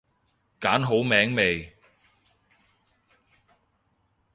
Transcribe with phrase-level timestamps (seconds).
[0.59, 1.73] 揀好名未？